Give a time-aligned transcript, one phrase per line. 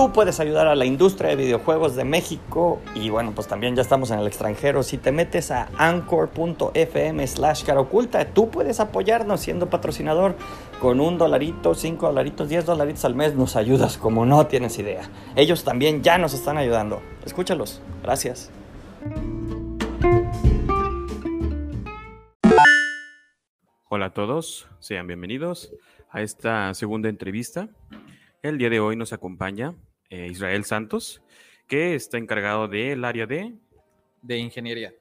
[0.00, 3.82] tú puedes ayudar a la industria de videojuegos de México y bueno, pues también ya
[3.82, 4.82] estamos en el extranjero.
[4.82, 10.36] Si te metes a anchor.fm slash oculta, tú puedes apoyarnos siendo patrocinador
[10.80, 13.34] con un dolarito, cinco dolaritos, diez dolaritos al mes.
[13.34, 15.02] Nos ayudas como no tienes idea.
[15.36, 17.02] Ellos también ya nos están ayudando.
[17.26, 17.82] Escúchalos.
[18.02, 18.50] Gracias.
[23.90, 25.74] Hola a todos, sean bienvenidos
[26.08, 27.68] a esta segunda entrevista.
[28.42, 29.74] El día de hoy nos acompaña
[30.10, 31.22] eh, Israel Santos,
[31.66, 33.56] que está encargado del área de...
[34.20, 34.92] De ingeniería.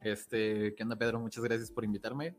[0.00, 1.18] Este, ¿Qué onda, Pedro?
[1.18, 2.36] Muchas gracias por invitarme.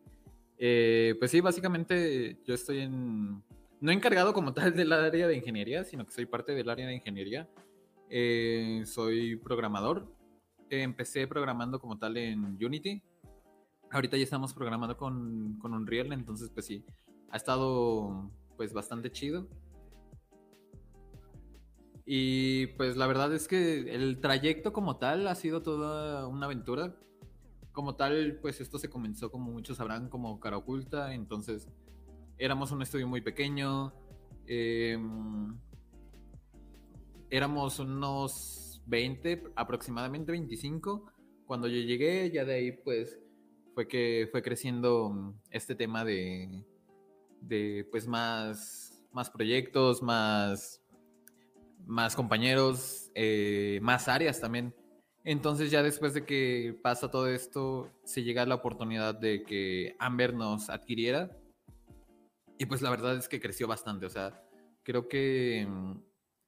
[0.58, 3.44] Eh, pues sí, básicamente yo estoy en...
[3.82, 6.94] No encargado como tal del área de ingeniería, sino que soy parte del área de
[6.94, 7.50] ingeniería.
[8.10, 10.08] Eh, soy programador.
[10.70, 13.04] empecé programando como tal en Unity,
[13.94, 16.84] ahorita ya estamos programando con, con Unreal, entonces pues sí,
[17.30, 19.48] ha estado pues bastante chido.
[22.06, 26.96] Y pues la verdad es que el trayecto como tal ha sido toda una aventura.
[27.72, 31.14] Como tal, pues esto se comenzó, como muchos sabrán, como cara oculta.
[31.14, 31.70] Entonces,
[32.38, 33.94] éramos un estudio muy pequeño.
[34.46, 35.58] Em,
[37.30, 41.12] éramos unos 20, aproximadamente 25.
[41.46, 43.20] Cuando yo llegué, ya de ahí pues
[43.74, 46.64] fue que fue creciendo este tema de,
[47.42, 50.83] de pues más, más proyectos, más,
[51.86, 54.74] más compañeros, eh, más áreas también.
[55.24, 60.34] Entonces ya después de que pasa todo esto, se llega la oportunidad de que Amber
[60.34, 61.32] nos adquiriera.
[62.58, 64.06] Y pues la verdad es que creció bastante.
[64.06, 64.44] O sea,
[64.84, 65.94] creo que mm,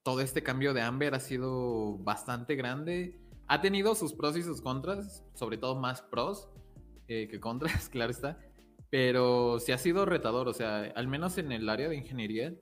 [0.04, 3.20] todo este cambio de Amber ha sido bastante grande.
[3.48, 6.50] Ha tenido sus pros y sus contras, sobre todo más pros
[7.08, 8.40] eh, que contras, claro está.
[8.90, 12.54] Pero sí ha sido retador, o sea, al menos en el área de ingeniería,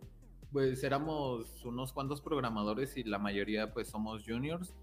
[0.53, 4.73] pues éramos unos cuantos programadores y la mayoría pues somos juniors,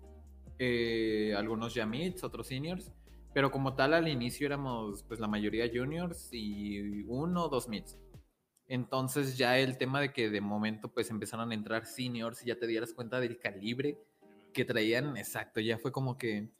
[0.58, 2.92] eh, algunos ya mids, otros seniors,
[3.32, 7.98] pero como tal al inicio éramos pues la mayoría juniors y uno o dos mids.
[8.66, 12.58] Entonces ya el tema de que de momento pues empezaron a entrar seniors y ya
[12.58, 13.96] te dieras cuenta del calibre
[14.52, 16.50] que traían, exacto, ya fue como que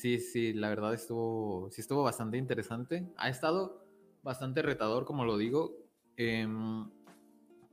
[0.00, 3.06] Sí, sí, la verdad estuvo, sí estuvo bastante interesante.
[3.18, 3.84] Ha estado
[4.22, 5.76] bastante retador, como lo digo,
[6.16, 6.88] em,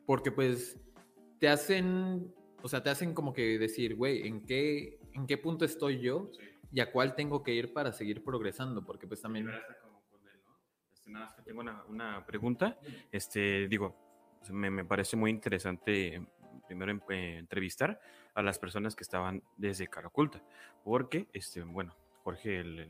[0.08, 0.80] porque pues
[1.38, 5.66] te hacen, o sea, te hacen como que decir, güey, ¿en qué, ¿en qué punto
[5.66, 6.32] estoy yo
[6.72, 8.84] y a cuál tengo que ir para seguir progresando?
[8.84, 9.50] Porque pues también...
[10.92, 12.80] Este, nada, que tengo una, pregunta.
[13.12, 13.96] Este, digo,
[14.50, 16.26] me, me parece muy interesante
[16.68, 18.00] primero eh, entrevistar
[18.34, 20.42] a las personas que estaban desde cara oculta,
[20.84, 22.90] porque, este, bueno, Jorge, el,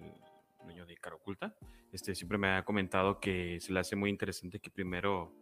[0.63, 1.55] dueño de Caroculta,
[1.91, 5.33] este, siempre me ha comentado que se le hace muy interesante que primero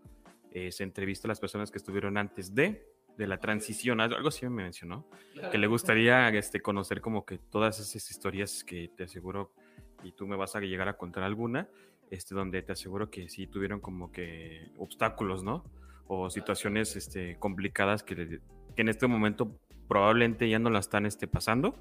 [0.56, 4.46] eh, se entrevista a las personas que estuvieron antes de, de la transición, algo así
[4.46, 5.06] me mencionó,
[5.52, 9.52] que le gustaría este, conocer como que todas esas historias que te aseguro,
[10.02, 11.68] y tú me vas a llegar a contar alguna,
[12.10, 15.66] este, donde te aseguro que sí tuvieron como que obstáculos, ¿no?
[16.08, 21.28] O situaciones este, complicadas que, que en este momento probablemente ya no la están este,
[21.28, 21.76] pasando,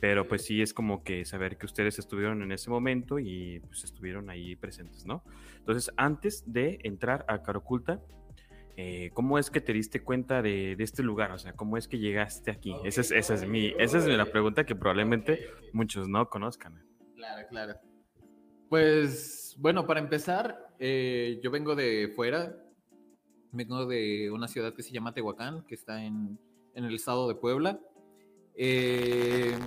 [0.00, 3.84] pero pues sí es como que saber que ustedes estuvieron en ese momento y pues
[3.84, 5.22] estuvieron ahí presentes, ¿no?
[5.58, 8.00] Entonces, antes de entrar a Caroculta,
[8.76, 11.32] eh, ¿cómo es que te diste cuenta de, este lugar?
[11.32, 12.74] O sea, ¿cómo es que llegaste aquí?
[12.82, 16.82] Esa es, esa es, mi, esa es la pregunta que probablemente muchos no conozcan.
[17.14, 17.74] Claro, claro.
[18.70, 22.56] Pues, bueno, para empezar, eh, yo vengo de fuera,
[23.52, 26.38] vengo de una ciudad que se llama Tehuacán, que está en,
[26.74, 27.80] en el estado de Puebla.
[28.62, 29.58] Eh,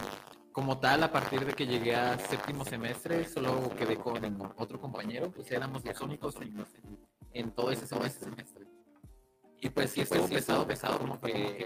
[0.52, 5.32] como tal, a partir de que llegué a séptimo semestre, solo quedé con otro compañero,
[5.32, 6.36] pues éramos los únicos
[7.32, 8.68] en, todo ese semestre.
[9.60, 11.66] Y pues sí, estuvo pesado, pesado, como que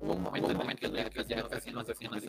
[0.00, 0.50] hubo un momento,
[0.86, 2.26] en el que ya casi nos decían así,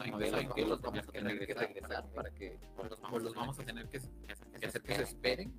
[0.53, 4.01] que los vamos a tener que regresar para que pues los vamos a tener que,
[4.65, 5.57] hacer que se esperen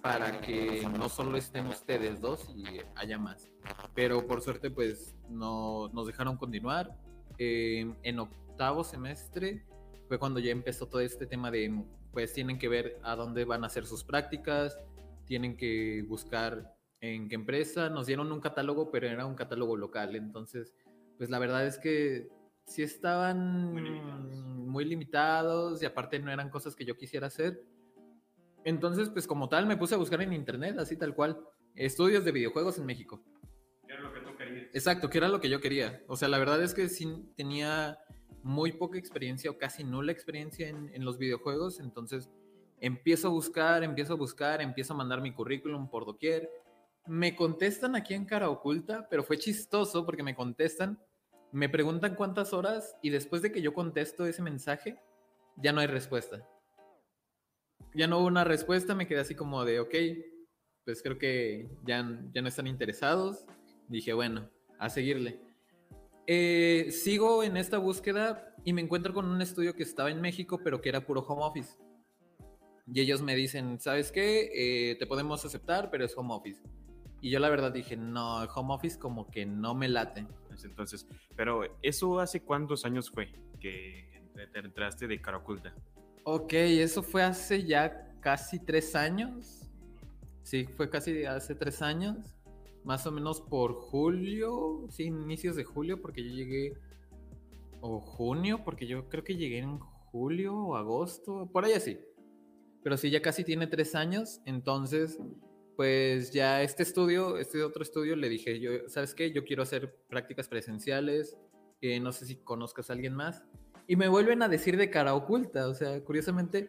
[0.00, 3.50] para que no solo estén ustedes dos y haya más.
[3.94, 6.96] Pero por suerte, pues no, nos dejaron continuar
[7.44, 9.64] Em, en octavo semestre
[10.06, 13.64] fue cuando ya empezó todo este tema de, pues tienen que ver a dónde van
[13.64, 14.78] a hacer sus prácticas,
[15.24, 20.14] tienen que buscar en qué empresa, nos dieron un catálogo, pero era un catálogo local,
[20.14, 20.72] entonces,
[21.18, 22.28] pues la verdad es que
[22.64, 23.74] sí estaban
[24.68, 25.82] muy limitados.
[25.82, 27.60] y aparte no eran cosas que yo quisiera hacer.
[28.64, 31.40] Entonces, pues como tal, me puse a buscar en internet, así tal cual,
[31.74, 33.20] estudios de videojuegos en México.
[34.72, 36.02] Exacto, que era lo que yo quería.
[36.08, 37.98] O sea, la verdad es que sí tenía
[38.42, 42.30] muy poca experiencia o casi nula experiencia en, los videojuegos, entonces
[42.80, 46.50] empiezo a buscar, empiezo a buscar, empiezo a mandar mi currículum por doquier.
[47.06, 50.98] Me contestan aquí en cara oculta, pero fue chistoso porque me contestan
[51.52, 54.98] me preguntan cuántas horas y después de que yo contesto ese mensaje,
[55.56, 56.48] ya no hay respuesta.
[57.94, 59.94] Ya no hubo una respuesta, me quedé así como de, ok,
[60.84, 63.44] pues creo que ya, ya no están interesados.
[63.86, 64.48] Dije, bueno,
[64.82, 65.38] a seguirle.
[66.26, 70.60] Eh, sigo en esta búsqueda y me encuentro con un estudio que estaba en México,
[70.62, 71.78] pero que era puro home office.
[72.92, 74.50] Y ellos me dicen, ¿sabes qué?
[74.52, 76.60] Eh, te podemos aceptar, pero es home office.
[77.20, 80.26] Y yo la verdad dije, no, home office como que no me late.
[80.64, 81.06] Entonces,
[81.36, 85.72] pero ¿eso hace cuántos años fue que te entraste de cara oculta?
[86.24, 89.70] Ok, eso fue hace ya casi tres años.
[90.42, 92.16] Sí, fue casi hace tres años.
[92.84, 96.74] Más o menos por julio, sí, inicios de julio, porque yo llegué.
[97.80, 101.98] O junio, porque yo creo que llegué en julio o agosto, por ahí así.
[102.82, 104.40] Pero sí, ya casi tiene tres años.
[104.44, 105.18] Entonces,
[105.76, 109.32] pues ya este estudio, este otro estudio, le dije, yo, ¿sabes qué?
[109.32, 111.36] Yo quiero hacer prácticas presenciales,
[111.80, 113.42] eh, no sé si conozcas a alguien más.
[113.86, 116.68] Y me vuelven a decir de cara oculta, o sea, curiosamente,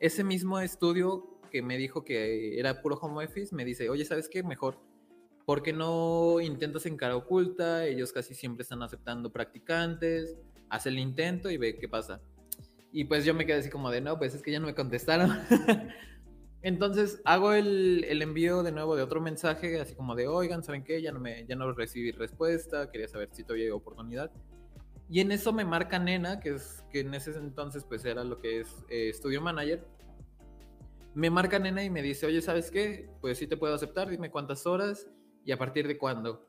[0.00, 4.28] ese mismo estudio que me dijo que era puro home office, me dice, oye, ¿sabes
[4.28, 4.42] qué?
[4.42, 4.78] Mejor,
[5.44, 7.86] ¿por qué no intentas en cara oculta?
[7.86, 10.36] Ellos casi siempre están aceptando practicantes,
[10.68, 12.20] haz el intento y ve qué pasa.
[12.92, 14.74] Y pues yo me quedé así como de, no, pues es que ya no me
[14.74, 15.30] contestaron.
[16.62, 21.02] Entonces hago el, envío de nuevo de otro mensaje, así como de, oigan, ¿saben qué?
[21.02, 24.30] Ya no, me, ya no recibí respuesta, quería saber si todavía hay oportunidad.
[25.10, 28.38] Y en eso me marca Nena, que, es, que en ese entonces pues era lo
[28.38, 29.12] que es eh,
[29.42, 29.84] Manager.
[31.14, 33.10] Me marca Nena y me dice, oye, ¿sabes qué?
[33.20, 35.06] Pues sí te puedo aceptar, dime cuántas horas
[35.44, 36.46] y a partir de cuándo.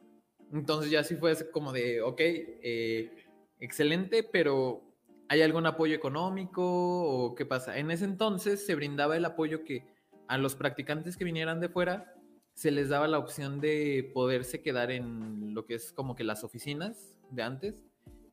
[0.53, 3.11] Entonces ya sí fue como de, ok, eh,
[3.59, 4.83] excelente, pero
[5.27, 7.77] ¿hay algún apoyo económico o qué pasa?
[7.77, 9.85] En ese entonces se brindaba el apoyo que
[10.27, 12.13] a los practicantes que vinieran de fuera
[12.53, 16.43] se les daba la opción de poderse quedar en lo que es como que las
[16.43, 17.83] oficinas de antes.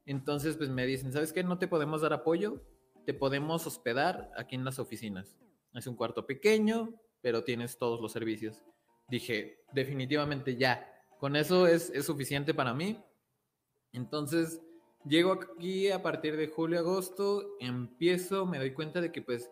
[0.07, 1.43] Entonces, pues me dicen, ¿sabes qué?
[1.43, 2.63] No te podemos dar apoyo,
[3.05, 5.37] te podemos hospedar aquí en las oficinas.
[5.75, 8.63] Es un cuarto pequeño, pero tienes todos los servicios.
[9.13, 12.99] Dije, definitivamente ya, con eso es, es suficiente para mí.
[13.93, 14.63] Entonces,
[15.05, 19.51] llego aquí a partir de julio, agosto, empiezo, me doy cuenta de que pues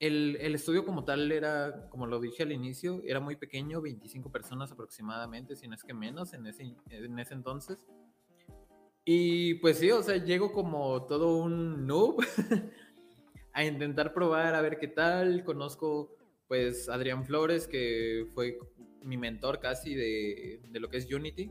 [0.00, 4.72] el, estudio como tal era, como lo dije al inicio, era muy pequeño, 25 personas
[4.72, 7.86] aproximadamente, si no es que menos en ese, en ese entonces.
[9.04, 12.24] Y pues sí, o sea, llego como todo un noob
[13.52, 15.44] a intentar probar, a ver qué tal.
[15.44, 16.16] Conozco
[16.48, 18.58] pues Adrián Flores, que fue
[19.02, 21.50] mi mentor casi de, lo que es Unity.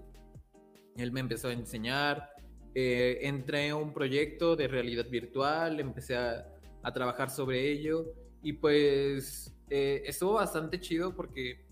[0.97, 2.29] Él me empezó a enseñar.
[2.73, 6.45] Eh, entré a un proyecto de realidad virtual, empecé a,
[6.83, 8.13] a trabajar sobre ello
[8.43, 11.65] y pues eh, estuvo bastante chido porque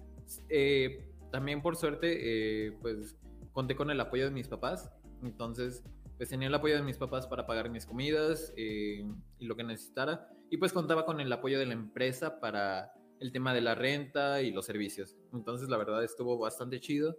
[0.47, 3.17] eh, también por suerte, pues
[3.51, 4.91] conté con el apoyo de mis papás.
[5.21, 5.83] Entonces,
[6.17, 9.03] pues tenía el apoyo de mis papás para pagar mis comidas y
[9.39, 10.29] lo que necesitara.
[10.49, 12.93] Y pues contaba con el apoyo de la empresa para
[13.23, 15.15] el tema de la renta y los servicios.
[15.31, 17.17] Entonces, la verdad estuvo bastante chido.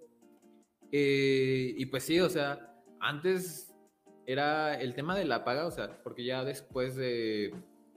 [0.92, 3.74] y pues sí, o sea, antes
[4.26, 7.54] era el tema de la paga, o sea, porque ya después de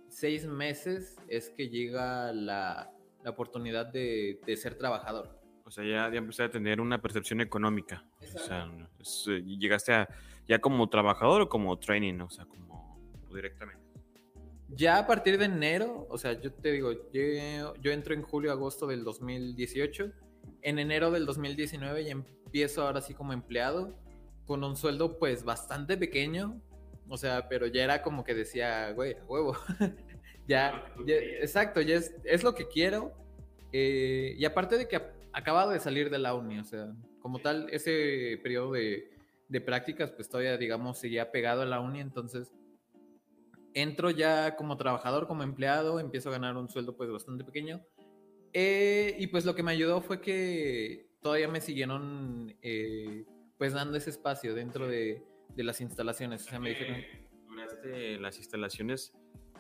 [0.08, 2.92] seis meses es que llega la,
[3.24, 5.40] la oportunidad de, de, ser trabajador.
[5.64, 8.06] O sea, ya, ya empecé a tener una percepción económica.
[8.36, 8.70] O sea,
[9.28, 10.08] eh, llegaste a,
[10.48, 12.98] ya como trabajador o como training, o sea, como
[13.34, 13.87] directamente.
[14.70, 18.52] Ya a partir de enero, o sea, yo te digo, yo, yo entro en julio,
[18.52, 20.12] agosto del 2018.
[20.62, 23.98] En enero del 2019 ya empiezo ahora sí como empleado,
[24.46, 26.62] con un sueldo pues bastante pequeño,
[27.08, 29.56] o sea, pero ya era como que decía, güey, huevo.
[30.48, 33.14] ya, exacto, ya es, es, lo que quiero.
[33.72, 37.70] Eh, y aparte de que acabado de salir de la uni, o sea, como tal,
[37.72, 39.12] ese periodo de,
[39.48, 42.52] de prácticas, pues todavía, digamos, seguía pegado a la uni, entonces
[43.82, 47.82] entro ya como trabajador, como empleado, empiezo a ganar un sueldo pues bastante pequeño.
[48.54, 53.26] Eh, y pues lo que me ayudó fue que todavía me siguieron eh,
[53.58, 55.24] pues dando ese espacio dentro de,
[55.56, 56.46] de las instalaciones.
[56.46, 56.98] O sea, me dijeron...
[57.48, 59.14] Duraste las instalaciones,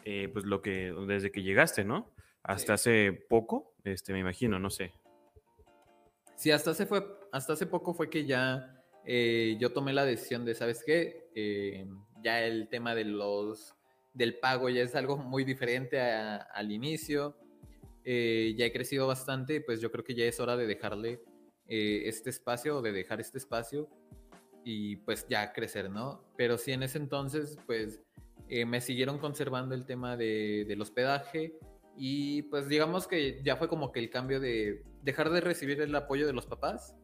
[0.04, 2.12] eh, pues lo que, desde que llegaste, ¿no?
[2.44, 4.94] Hasta hace poco, este, me imagino, no sé.
[6.36, 10.46] Sí, hasta hace, fue, hasta hace poco fue que ya eh, yo tomé la decisión
[10.46, 11.30] de, ¿sabes qué?
[11.34, 11.88] Eh,
[12.22, 13.76] ya el tema de los,
[14.18, 17.38] del pago ya es algo muy diferente al inicio.
[18.04, 21.22] ya he crecido bastante, pues yo creo que ya es hora de dejarle
[21.68, 23.90] este espacio o de dejar este espacio
[24.64, 26.22] y pues ya crecer, ¿no?
[26.36, 28.02] Pero sí en ese entonces, pues
[28.50, 31.58] eh, me siguieron conservando el tema de, del hospedaje
[31.96, 35.96] y pues digamos que ya fue como que el cambio de dejar de recibir el
[35.96, 36.96] apoyo de los papás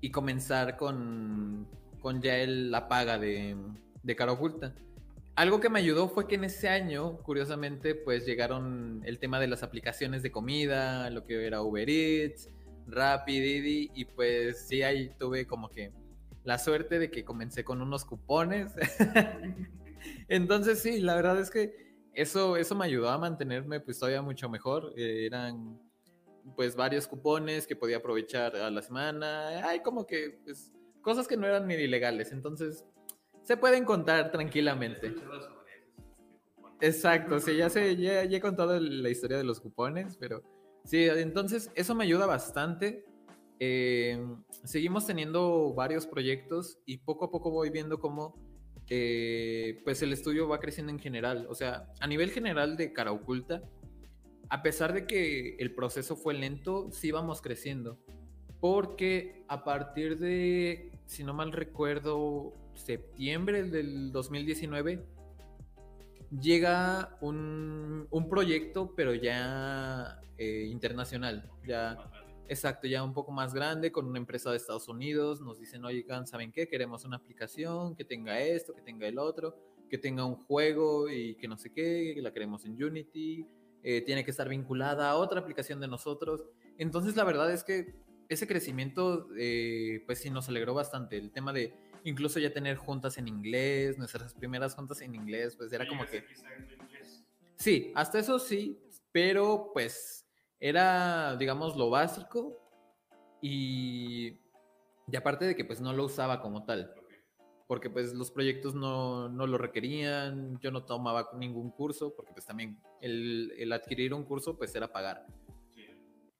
[0.00, 1.68] y comenzar con,
[2.00, 3.54] con ya el, la paga de,
[4.02, 4.74] de cara oculta.
[5.38, 9.46] Algo que me ayudó fue que en ese año, curiosamente, pues llegaron el tema de
[9.46, 12.50] las aplicaciones de comida, lo que era Uber Eats,
[12.88, 15.92] Rappi, Didi, y pues sí, ahí tuve como que
[16.42, 18.72] la suerte de que comencé con unos cupones.
[20.28, 24.48] Entonces sí, la verdad es que eso, eso me ayudó a mantenerme pues todavía mucho
[24.48, 24.92] mejor.
[24.96, 25.80] Eh, eran
[26.56, 29.68] pues varios cupones que podía aprovechar a la semana.
[29.68, 32.32] Hay como que pues, cosas que no eran ni ilegales.
[32.32, 32.84] Entonces
[33.48, 35.14] se pueden contar tranquilamente.
[36.82, 40.42] Exacto, sí, ya sé, ya, ya he contado la historia de los cupones, pero
[40.84, 43.06] sí, entonces eso me ayuda bastante.
[43.58, 44.22] Eh,
[44.64, 48.34] seguimos teniendo varios proyectos y poco a poco voy viendo cómo
[48.90, 51.46] eh, pues el estudio va creciendo en general.
[51.48, 53.62] O sea, a nivel general de cara oculta,
[54.50, 57.98] a pesar de que el proceso fue lento, sí vamos creciendo.
[58.60, 65.04] Porque a partir de, si no mal recuerdo, septiembre del 2019,
[66.30, 71.50] llega un, un proyecto, pero ya eh, internacional.
[71.66, 71.96] Ya,
[72.48, 75.40] exacto, ya un poco más grande, con una empresa de Estados Unidos.
[75.40, 76.68] Nos dicen, oigan, ¿saben qué?
[76.68, 79.56] Queremos una aplicación que tenga esto, que tenga el otro,
[79.90, 83.46] que tenga un juego y que no sé qué, que la queremos en Unity.
[83.82, 86.44] Eh, tiene que estar vinculada a otra aplicación de nosotros.
[86.78, 87.94] Entonces, la verdad es que
[88.28, 91.16] ese crecimiento, eh, pues sí, nos alegró bastante.
[91.16, 91.74] El tema de
[92.04, 96.24] incluso ya tener juntas en inglés, nuestras primeras juntas en inglés, pues era como que...
[97.56, 98.80] Sí, hasta eso sí,
[99.12, 100.26] pero pues
[100.60, 102.56] era, digamos, lo básico
[103.40, 104.38] y,
[105.10, 106.94] y aparte de que pues no lo usaba como tal,
[107.66, 112.46] porque pues los proyectos no, no lo requerían, yo no tomaba ningún curso, porque pues
[112.46, 115.26] también el, el adquirir un curso pues era pagar.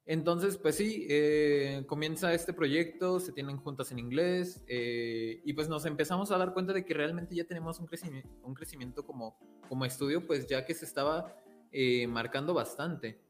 [0.08, 5.68] Entonces, pues sí, eh, comienza este proyecto, se tienen juntas en inglés eh, y pues
[5.68, 9.38] nos empezamos a dar cuenta de que realmente ya tenemos un crecimiento, un crecimiento como,
[9.68, 11.36] como estudio, pues ya que se estaba
[11.72, 13.20] eh, marcando bastante.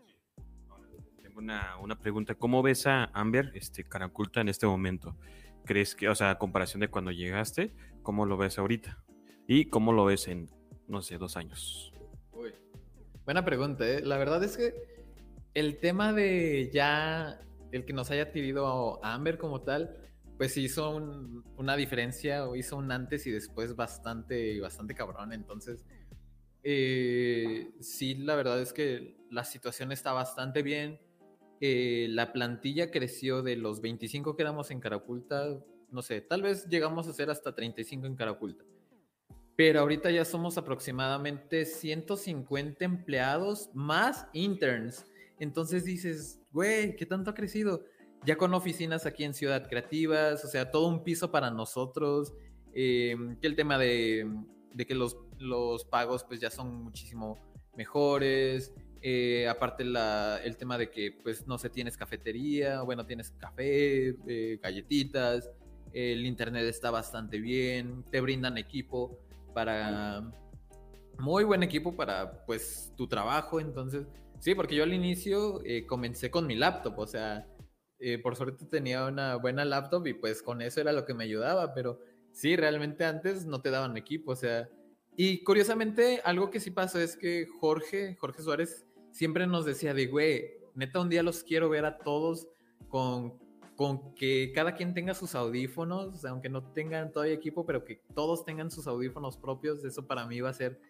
[1.20, 5.16] Tengo una, una, pregunta, ¿cómo ves a Amber, este, Caraculta, en este momento?
[5.64, 9.02] ¿Crees que, o sea, a comparación de cuando llegaste, cómo lo ves ahorita?
[9.48, 10.48] ¿Y cómo lo ves en,
[10.86, 11.92] no sé, dos años?
[12.30, 12.54] Uy,
[13.24, 14.00] buena pregunta, ¿eh?
[14.00, 14.97] La verdad es que
[15.58, 17.40] el tema de ya
[17.72, 19.96] el que nos haya adquirido a Amber como tal,
[20.36, 20.96] pues hizo
[21.56, 25.32] una diferencia o hizo un antes y después bastante, bastante cabrón.
[25.32, 25.84] Entonces,
[26.62, 31.00] eh, sí, la verdad es que la situación está bastante bien.
[31.60, 35.58] Eh, la plantilla creció de los 25 que éramos en Caraculta,
[35.90, 38.64] no sé, tal vez llegamos a ser hasta 35 en Caraculta.
[39.56, 45.04] Pero ahorita ya somos aproximadamente 150 empleados más interns.
[45.38, 47.84] Entonces dices, güey, ¿qué tanto ha crecido?
[48.24, 52.34] Ya con oficinas aquí en Ciudad Creativas, o sea, todo un piso para nosotros.
[52.74, 54.30] Eh, que el tema de,
[54.74, 57.38] de que los, los, pagos pues ya son muchísimo
[57.76, 58.72] mejores.
[59.00, 64.08] Eh, aparte la, el tema de que pues no sé, tienes cafetería, bueno, tienes café,
[64.26, 65.50] eh, galletitas,
[65.92, 69.18] el internet está bastante bien, te brindan equipo
[69.54, 70.32] para...
[71.20, 74.06] Muy buen equipo para pues tu trabajo, entonces
[74.40, 77.46] Sí, porque yo al inicio eh, comencé con mi laptop, o sea,
[77.98, 81.24] eh, por suerte tenía una buena laptop y pues con eso era lo que me
[81.24, 81.98] ayudaba, pero
[82.32, 84.68] sí, realmente antes no te daban equipo, o sea,
[85.16, 90.06] y curiosamente algo que sí pasó es que Jorge, Jorge Suárez, siempre nos decía de,
[90.06, 92.46] güey, neta un día los quiero ver a todos
[92.88, 93.36] con,
[93.74, 98.44] con que cada quien tenga sus audífonos, aunque no tengan todavía equipo, pero que todos
[98.44, 100.80] tengan sus audífonos propios, eso para mí va a ser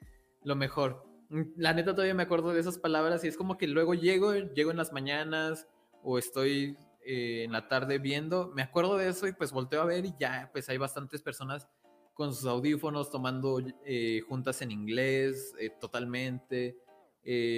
[0.43, 1.08] lo mejor.
[1.31, 4.33] Mm, la neta todavía me acuerdo de esas palabras y es como que luego llego,
[4.35, 5.69] llego en las mañanas
[6.03, 9.87] o estoy eh, en la tarde viendo, me acuerdo de eso y pues volteo a
[9.87, 11.69] ver y ya, pues hay bastantes personas
[12.15, 16.77] con sus audífonos tomando eh, juntas en inglés eh, totalmente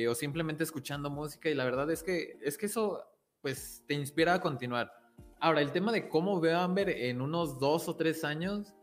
[0.08, 3.04] o simplemente escuchando música y la verdad es que es que eso
[3.40, 4.92] pues te inspira a continuar.
[5.38, 8.74] Ahora, el tema de cómo veo a Amber en unos dos o tres años,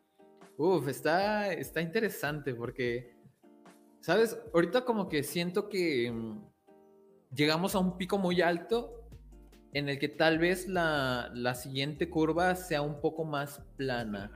[0.57, 3.16] uff, está, está interesante porque
[4.01, 4.37] ¿Sabes?
[4.53, 6.41] Ahorita como que siento que mm,
[7.33, 9.07] llegamos a un pico muy alto
[9.73, 14.31] en el que tal vez la, la siguiente curva sea un poco más plana.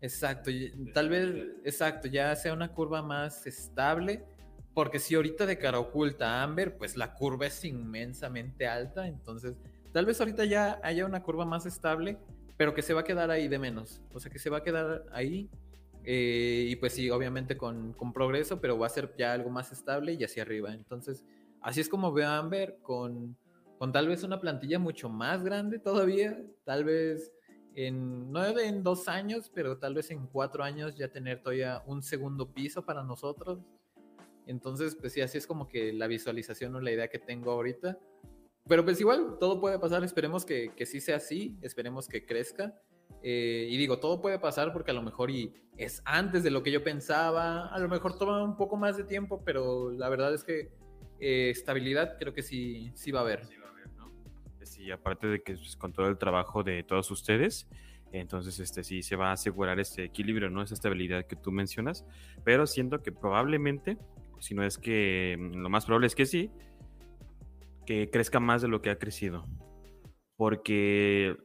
[0.00, 0.50] Exacto,
[0.94, 4.24] tal vez, exacto, ya sea una curva más estable,
[4.72, 9.56] porque si ahorita de cara oculta Amber, pues la curva es inmensamente alta, entonces
[9.92, 12.16] tal vez ahorita ya haya una curva más estable,
[12.56, 14.62] pero que se va a quedar ahí de menos, o sea que se va a
[14.62, 15.50] quedar ahí
[16.04, 19.70] eh, y pues sí, obviamente con, con, progreso, pero va a ser ya algo más
[19.72, 20.72] estable y hacia arriba.
[20.72, 21.24] Entonces,
[21.60, 23.36] así es como veo a Amber con,
[23.78, 27.32] con tal vez una plantilla mucho más grande todavía, tal vez
[27.74, 32.02] en, no en dos años, pero tal vez en cuatro años ya tener todavía un
[32.02, 33.60] segundo piso para nosotros.
[34.46, 37.98] Entonces, pues sí, así es como que la visualización o la idea que tengo ahorita.
[38.66, 42.80] Pero pues igual, todo puede pasar, esperemos que, que sí sea así, esperemos que crezca.
[43.22, 46.62] Eh, y digo, todo puede pasar porque a lo mejor y es antes de lo
[46.62, 50.34] que yo pensaba, a lo mejor toma un poco más de tiempo, pero la verdad
[50.34, 50.72] es que
[51.20, 53.44] eh, estabilidad creo que sí, sí va a haber.
[53.44, 53.60] Sí.
[54.80, 57.68] Sí, aparte de que pues, con todo el trabajo de todos ustedes,
[58.12, 60.62] entonces este sí se va a asegurar este equilibrio, ¿no?
[60.62, 62.06] Esa estabilidad que tú mencionas,
[62.44, 63.98] pero siento que probablemente,
[64.38, 66.50] si no es que mm, lo más probable es que sí,
[67.84, 69.46] que crezca más de lo que ha crecido.
[70.36, 71.36] Porque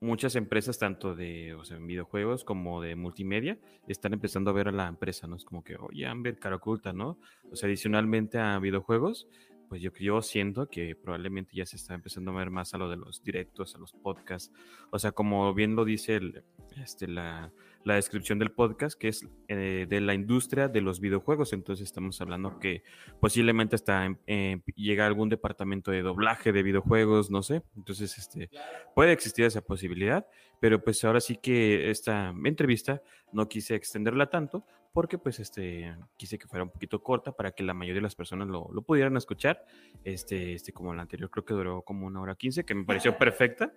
[0.00, 4.72] muchas empresas, tanto de o sea, videojuegos como de multimedia, están empezando a ver a
[4.72, 5.36] la empresa, ¿no?
[5.36, 7.18] Es como que, oye, Amber, cara oculta, ¿no?
[7.50, 9.28] O sea, adicionalmente a videojuegos,
[9.68, 12.88] pues yo, yo siento que probablemente ya se está empezando a ver más a lo
[12.88, 14.52] de los directos, a los podcasts.
[14.90, 16.42] O sea, como bien lo dice el,
[16.82, 17.52] este, la,
[17.84, 21.54] descripción del podcast, que es eh, de la industria de los videojuegos.
[21.54, 22.82] Entonces estamos hablando que
[23.18, 27.62] posiblemente hasta eh, llega algún departamento de doblaje de videojuegos, no sé.
[27.76, 28.50] Entonces, este,
[28.94, 30.26] puede existir esa posibilidad,
[30.60, 36.38] pero pues ahora sí que esta entrevista no quise extenderla tanto porque pues este quise
[36.38, 39.16] que fuera un poquito corta para que la mayoría de las personas lo, lo pudieran
[39.16, 39.64] escuchar.
[40.04, 43.16] Este, este, como la anterior creo que duró como una hora quince, que me pareció
[43.18, 43.72] perfecta.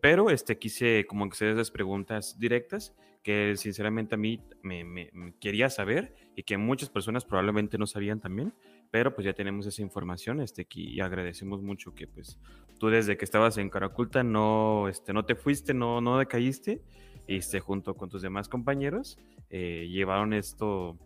[0.00, 5.10] Pero este, quise como que hacer esas preguntas directas que sinceramente a mí me,
[5.40, 8.54] quería saber y que muchas personas probablemente no sabían también,
[8.90, 12.38] pero pues ya tenemos esa información este, y agradecemos mucho que pues
[12.78, 16.82] tú desde que estabas en Caraculta no, este, no te fuiste, no, no decaíste
[17.30, 19.16] este, junto con tus demás compañeros
[19.50, 20.98] eh, llevaron esto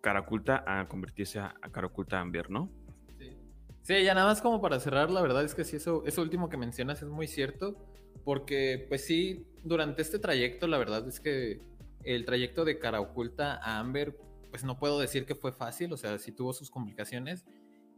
[0.00, 2.70] Caraculta a convertirse a, a Caraculta Amber, ¿no?
[3.82, 4.04] Sí.
[4.04, 6.56] ya nada más como para cerrar, la verdad es que sí, eso, eso último que
[6.56, 7.76] mencionas es muy cierto
[8.24, 11.60] porque, pues sí, durante este trayecto, la verdad es que
[12.04, 14.16] el trayecto de cara oculta a Amber,
[14.50, 17.44] pues no puedo decir que fue fácil, o sea, sí tuvo sus complicaciones.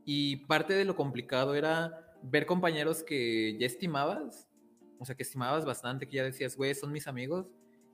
[0.06, 4.48] Y parte de lo complicado era ver compañeros que ya estimabas,
[4.98, 7.46] o sea, que estimabas bastante, que ya decías, güey, son mis amigos,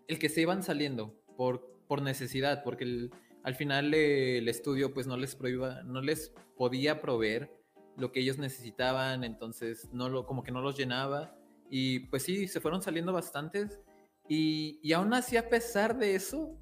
[0.08, 3.10] el que se iban saliendo por, por necesidad, porque
[3.42, 7.50] al final el estudio pues no les prohíba, no les podía proveer
[7.96, 11.36] lo que ellos necesitaban, entonces no lo, como que no los llenaba
[11.68, 13.80] y pues sí, se fueron saliendo bastantes.
[14.28, 16.56] Y, y aún así, a pesar de eso,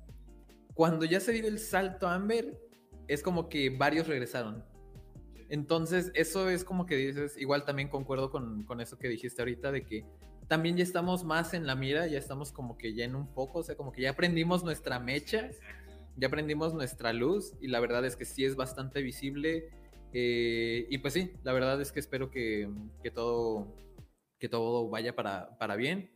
[0.75, 2.59] cuando ya se dio el salto Amber,
[3.09, 4.65] es como que varios regresaron.
[5.49, 9.73] Entonces, eso es como que dices, igual también concuerdo con, con, eso que dijiste ahorita,
[9.73, 10.07] de que
[10.51, 13.61] también ya estamos más en la mira, ya estamos como que ya en un foco,
[13.61, 15.49] o sea, como que ya aprendimos nuestra mecha,
[16.17, 19.71] ya aprendimos nuestra luz, y la verdad es que sí es bastante visible.
[20.13, 22.69] Eh, y pues sí, la verdad es que espero que,
[23.01, 23.77] que todo
[24.41, 26.11] que todo vaya para, para bien.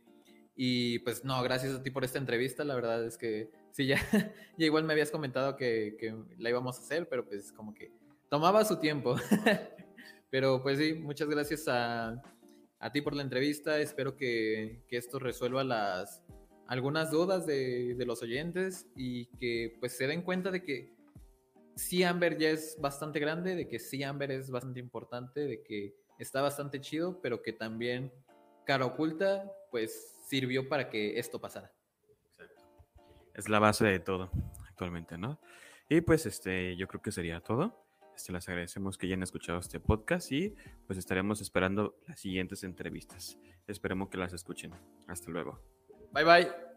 [0.53, 2.65] Y pues no, gracias a ti por esta entrevista.
[2.65, 4.01] La verdad es que sí, ya,
[4.57, 7.93] ya igual me habías comentado que, que, la íbamos a hacer, pero pues como que
[8.29, 9.15] tomaba su tiempo.
[10.29, 12.21] pero pues sí, muchas gracias a,
[12.85, 13.79] a ti por la entrevista.
[13.79, 16.23] Espero que, que esto resuelva las
[16.67, 20.95] algunas dudas de, de, los oyentes y que pues se den cuenta de que
[21.75, 25.95] sí Amber ya es bastante grande, de que sí Amber es bastante importante, de que
[26.17, 28.11] está bastante chido, pero que también
[28.65, 31.71] cara oculta, pues sirvió para que esto pasara.
[32.29, 32.63] Exacto.
[33.33, 34.31] Es la base de todo
[34.67, 35.39] actualmente, ¿no?
[35.89, 37.84] Y pues este, yo creo que sería todo.
[38.15, 40.55] Este, les agradecemos que hayan escuchado este podcast y
[40.87, 43.37] pues estaremos esperando las siguientes entrevistas.
[43.67, 44.73] Esperemos que las escuchen.
[45.07, 45.59] Hasta luego.
[46.13, 46.74] Bye bye.